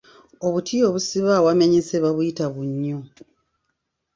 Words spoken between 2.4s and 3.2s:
Bunnyo.